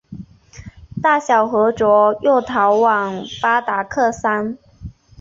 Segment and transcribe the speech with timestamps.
[0.99, 4.57] 大小和卓又逃往巴达克山。